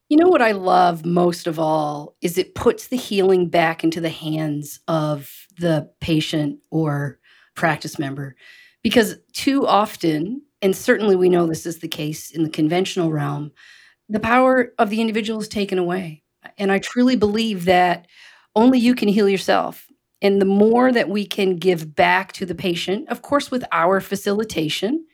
You 0.08 0.16
know 0.16 0.28
what 0.28 0.42
I 0.42 0.52
love 0.52 1.04
most 1.04 1.48
of 1.48 1.58
all 1.58 2.16
is 2.20 2.38
it 2.38 2.54
puts 2.54 2.86
the 2.86 2.96
healing 2.96 3.48
back 3.48 3.82
into 3.82 4.00
the 4.00 4.08
hands 4.08 4.78
of 4.86 5.46
the 5.58 5.90
patient 6.00 6.60
or 6.70 7.18
practice 7.56 7.98
member. 7.98 8.36
Because 8.82 9.16
too 9.32 9.66
often, 9.66 10.42
and 10.62 10.76
certainly 10.76 11.16
we 11.16 11.28
know 11.28 11.46
this 11.46 11.66
is 11.66 11.78
the 11.78 11.88
case 11.88 12.30
in 12.30 12.42
the 12.42 12.50
conventional 12.50 13.12
realm, 13.12 13.52
the 14.08 14.20
power 14.20 14.72
of 14.78 14.90
the 14.90 15.00
individual 15.00 15.40
is 15.40 15.48
taken 15.48 15.78
away. 15.78 16.22
And 16.58 16.72
I 16.72 16.78
truly 16.78 17.16
believe 17.16 17.64
that 17.66 18.06
only 18.56 18.78
you 18.78 18.94
can 18.94 19.08
heal 19.08 19.28
yourself. 19.28 19.86
And 20.22 20.40
the 20.40 20.46
more 20.46 20.92
that 20.92 21.08
we 21.08 21.26
can 21.26 21.56
give 21.56 21.94
back 21.94 22.32
to 22.32 22.44
the 22.44 22.54
patient, 22.54 23.08
of 23.08 23.22
course, 23.22 23.50
with 23.50 23.64
our 23.72 24.00
facilitation, 24.00 25.06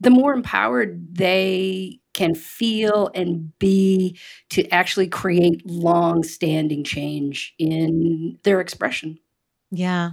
the 0.00 0.10
more 0.10 0.32
empowered 0.32 1.14
they 1.14 2.00
can 2.14 2.34
feel 2.34 3.10
and 3.14 3.56
be 3.58 4.18
to 4.50 4.66
actually 4.70 5.08
create 5.08 5.66
long 5.66 6.22
standing 6.22 6.84
change 6.84 7.54
in 7.58 8.38
their 8.42 8.60
expression. 8.60 9.18
Yeah. 9.70 10.12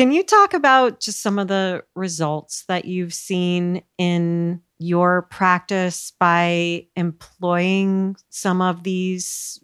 Can 0.00 0.12
you 0.12 0.24
talk 0.24 0.54
about 0.54 1.00
just 1.00 1.20
some 1.20 1.38
of 1.38 1.48
the 1.48 1.84
results 1.94 2.64
that 2.68 2.86
you've 2.86 3.12
seen 3.12 3.82
in 3.98 4.62
your 4.78 5.20
practice 5.30 6.14
by 6.18 6.86
employing 6.96 8.16
some 8.30 8.62
of 8.62 8.82
these 8.82 9.60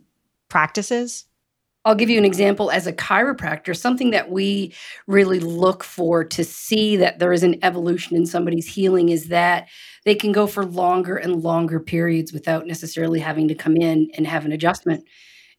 practices? 0.50 1.24
I'll 1.86 1.94
give 1.94 2.10
you 2.10 2.18
an 2.18 2.26
example 2.26 2.70
as 2.70 2.86
a 2.86 2.92
chiropractor, 2.92 3.74
something 3.74 4.10
that 4.10 4.30
we 4.30 4.74
really 5.06 5.40
look 5.40 5.82
for 5.82 6.22
to 6.22 6.44
see 6.44 6.98
that 6.98 7.18
there 7.18 7.32
is 7.32 7.42
an 7.42 7.58
evolution 7.64 8.14
in 8.14 8.26
somebody's 8.26 8.68
healing 8.68 9.08
is 9.08 9.28
that 9.28 9.68
they 10.04 10.14
can 10.14 10.32
go 10.32 10.46
for 10.46 10.66
longer 10.66 11.16
and 11.16 11.42
longer 11.42 11.80
periods 11.80 12.34
without 12.34 12.66
necessarily 12.66 13.20
having 13.20 13.48
to 13.48 13.54
come 13.54 13.74
in 13.74 14.10
and 14.12 14.26
have 14.26 14.44
an 14.44 14.52
adjustment. 14.52 15.02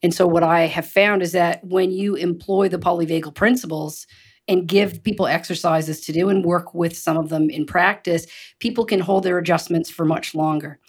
And 0.04 0.14
so, 0.14 0.28
what 0.28 0.44
I 0.44 0.68
have 0.68 0.88
found 0.88 1.24
is 1.24 1.32
that 1.32 1.64
when 1.64 1.90
you 1.90 2.14
employ 2.14 2.70
the 2.70 2.78
polyvagal 2.78 3.34
principles 3.34 4.06
and 4.48 4.68
give 4.68 5.04
people 5.04 5.28
exercises 5.28 6.02
to 6.02 6.14
do 6.14 6.30
and 6.30 6.46
work 6.46 6.74
with 6.74 6.96
some 6.98 7.18
of 7.18 7.30
them 7.30 7.50
in 7.50 7.66
practice, 7.66 8.28
people 8.60 8.86
can 8.86 9.00
hold 9.00 9.24
their 9.24 9.38
adjustments 9.38 9.90
for 9.90 10.06
much 10.06 10.34
longer. 10.36 10.80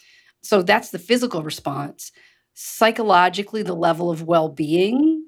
So, 0.41 0.61
that's 0.61 0.91
the 0.91 0.99
physical 0.99 1.43
response. 1.43 2.11
Psychologically, 2.53 3.63
the 3.63 3.75
level 3.75 4.09
of 4.09 4.23
well 4.23 4.49
being 4.49 5.19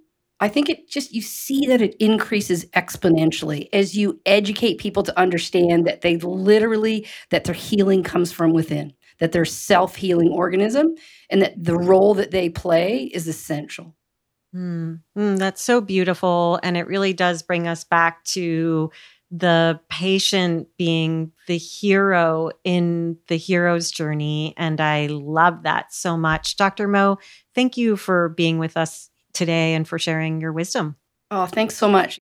I 0.42 0.48
think 0.48 0.70
it 0.70 0.90
just, 0.90 1.14
you 1.14 1.22
see 1.22 1.68
that 1.68 1.84
it 1.84 1.96
increases 2.00 2.66
exponentially 2.72 3.70
as 3.72 3.96
you 3.96 4.20
educate 4.26 4.80
people 4.80 5.04
to 5.04 5.18
understand 5.18 5.86
that 5.86 6.02
they 6.02 6.18
literally, 6.18 7.08
that 7.30 7.44
their 7.44 7.54
healing 7.54 8.02
comes 8.02 8.32
from 8.32 8.52
within, 8.52 8.92
that 9.20 9.32
they're 9.32 9.46
self 9.46 9.96
healing 9.96 10.30
organism, 10.30 10.96
and 11.30 11.44
that 11.44 11.64
the 11.64 11.78
role 11.78 12.16
that 12.16 12.32
they 12.32 12.50
play 12.50 13.04
is 13.14 13.28
essential. 13.28 13.96
Mm, 14.56 15.00
mm, 15.18 15.38
that's 15.38 15.62
so 15.62 15.82
beautiful. 15.82 16.60
And 16.64 16.76
it 16.76 16.88
really 16.88 17.14
does 17.14 17.42
bring 17.42 17.68
us 17.68 17.84
back 17.84 18.24
to 18.26 18.92
the 19.32 19.80
patient 19.90 20.68
being 20.78 21.32
the 21.48 21.58
hero 21.58 22.52
in 22.66 23.18
the 23.28 23.38
hero's 23.38 23.90
journey. 23.90 24.54
And 24.58 24.82
I 24.82 25.08
love 25.08 25.64
that 25.64 25.94
so 25.94 26.18
much. 26.18 26.58
Dr. 26.58 26.88
Mo, 26.88 27.18
thank 27.56 27.78
you 27.78 27.96
for 27.96 28.30
being 28.30 28.60
with 28.60 28.76
us 28.76 29.10
today 29.34 29.74
and 29.74 29.88
for 29.88 29.98
sharing 29.98 30.42
your 30.42 30.52
wisdom. 30.52 30.98
Oh, 31.30 31.46
thanks 31.46 31.78
so 31.78 31.88
much. 31.88 32.20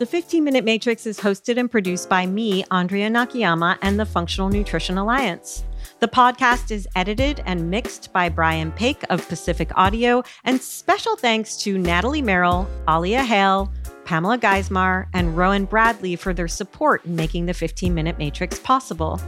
The 0.00 0.06
15 0.06 0.42
Minute 0.42 0.64
Matrix 0.64 1.04
is 1.04 1.20
hosted 1.20 1.58
and 1.58 1.70
produced 1.70 2.08
by 2.08 2.24
me, 2.24 2.64
Andrea 2.70 3.10
Nakayama, 3.10 3.76
and 3.82 4.00
the 4.00 4.06
Functional 4.06 4.48
Nutrition 4.48 4.96
Alliance. 4.96 5.62
The 5.98 6.08
podcast 6.08 6.70
is 6.70 6.88
edited 6.96 7.42
and 7.44 7.70
mixed 7.70 8.10
by 8.10 8.30
Brian 8.30 8.72
Paik 8.72 9.04
of 9.10 9.28
Pacific 9.28 9.70
Audio, 9.74 10.22
and 10.44 10.58
special 10.58 11.16
thanks 11.16 11.58
to 11.58 11.76
Natalie 11.76 12.22
Merrill, 12.22 12.66
Alia 12.88 13.22
Hale, 13.22 13.70
Pamela 14.06 14.38
Geismar, 14.38 15.06
and 15.12 15.36
Rowan 15.36 15.66
Bradley 15.66 16.16
for 16.16 16.32
their 16.32 16.48
support 16.48 17.04
in 17.04 17.14
making 17.14 17.44
the 17.44 17.52
15 17.52 17.92
Minute 17.92 18.16
Matrix 18.16 18.58
possible. 18.58 19.20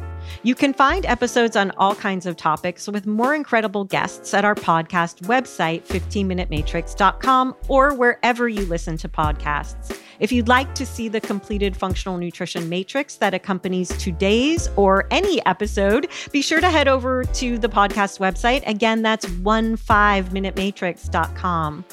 You 0.42 0.54
can 0.54 0.72
find 0.72 1.04
episodes 1.04 1.54
on 1.54 1.70
all 1.72 1.94
kinds 1.94 2.24
of 2.24 2.36
topics 2.36 2.88
with 2.88 3.06
more 3.06 3.34
incredible 3.34 3.84
guests 3.84 4.32
at 4.32 4.46
our 4.46 4.54
podcast 4.54 5.20
website, 5.26 5.86
15minutematrix.com, 5.86 7.56
or 7.68 7.94
wherever 7.94 8.48
you 8.48 8.64
listen 8.64 8.96
to 8.96 9.08
podcasts. 9.08 9.98
If 10.22 10.30
you'd 10.30 10.46
like 10.46 10.72
to 10.76 10.86
see 10.86 11.08
the 11.08 11.20
completed 11.20 11.76
functional 11.76 12.16
nutrition 12.16 12.68
matrix 12.68 13.16
that 13.16 13.34
accompanies 13.34 13.88
today's 13.98 14.68
or 14.76 15.08
any 15.10 15.44
episode, 15.46 16.06
be 16.30 16.40
sure 16.40 16.60
to 16.60 16.70
head 16.70 16.86
over 16.86 17.24
to 17.24 17.58
the 17.58 17.68
podcast 17.68 18.20
website. 18.20 18.62
Again, 18.68 19.02
that's 19.02 19.26
15minutematrix.com. 19.26 21.84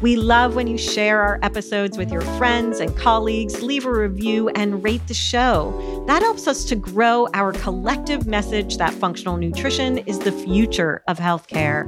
We 0.00 0.16
love 0.16 0.54
when 0.56 0.66
you 0.66 0.78
share 0.78 1.20
our 1.22 1.38
episodes 1.42 1.96
with 1.96 2.10
your 2.10 2.22
friends 2.38 2.80
and 2.80 2.96
colleagues, 2.96 3.62
leave 3.62 3.86
a 3.86 3.92
review, 3.92 4.48
and 4.50 4.82
rate 4.84 5.06
the 5.08 5.14
show. 5.14 6.04
That 6.06 6.22
helps 6.22 6.46
us 6.46 6.64
to 6.66 6.76
grow 6.76 7.28
our 7.34 7.52
collective 7.52 8.26
message 8.26 8.76
that 8.78 8.92
functional 8.94 9.36
nutrition 9.36 9.98
is 9.98 10.18
the 10.18 10.32
future 10.32 11.02
of 11.08 11.18
healthcare. 11.18 11.86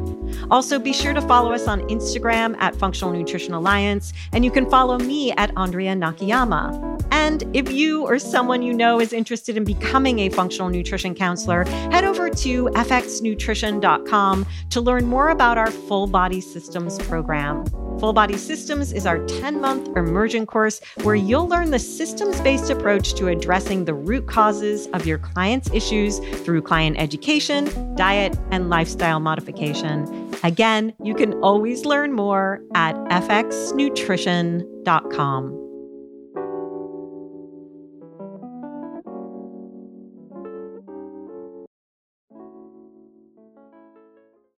Also, 0.50 0.78
be 0.78 0.92
sure 0.92 1.12
to 1.12 1.20
follow 1.22 1.52
us 1.52 1.66
on 1.66 1.80
Instagram 1.88 2.56
at 2.58 2.74
Functional 2.76 3.12
Nutrition 3.12 3.54
Alliance, 3.54 4.12
and 4.32 4.44
you 4.44 4.50
can 4.50 4.68
follow 4.70 4.98
me 4.98 5.32
at 5.32 5.52
Andrea 5.56 5.94
Nakayama. 5.94 6.98
And 7.10 7.44
if 7.56 7.70
you 7.72 8.04
or 8.06 8.18
someone 8.18 8.62
you 8.62 8.72
know 8.72 9.00
is 9.00 9.12
interested 9.12 9.56
in 9.56 9.64
becoming 9.64 10.20
a 10.20 10.28
functional 10.28 10.68
nutrition 10.68 11.14
counselor, 11.14 11.64
head 11.64 12.04
over 12.04 12.30
to 12.30 12.66
fxnutrition.com 12.66 14.46
to 14.70 14.80
learn 14.80 15.06
more 15.06 15.30
about 15.30 15.58
our 15.58 15.70
full 15.70 16.06
body 16.06 16.40
systems 16.40 16.98
program. 17.00 17.64
Full 17.98 18.12
Body 18.12 18.36
Systems 18.36 18.92
is 18.92 19.06
our 19.06 19.18
10 19.26 19.60
month 19.60 19.88
immersion 19.96 20.46
course 20.46 20.80
where 21.02 21.16
you'll 21.16 21.48
learn 21.48 21.72
the 21.72 21.78
systems 21.78 22.40
based 22.40 22.70
approach 22.70 23.14
to 23.14 23.28
addressing 23.28 23.84
the 23.84 23.94
root 23.94 24.26
causes 24.28 24.86
of 24.88 25.06
your 25.06 25.18
client's 25.18 25.70
issues 25.72 26.18
through 26.44 26.62
client 26.62 26.98
education, 26.98 27.94
diet, 27.96 28.36
and 28.50 28.68
lifestyle 28.70 29.20
modification. 29.20 30.34
Again, 30.44 30.94
you 31.02 31.14
can 31.14 31.34
always 31.42 31.84
learn 31.84 32.12
more 32.12 32.62
at 32.74 32.94
fxnutrition.com. 32.94 35.67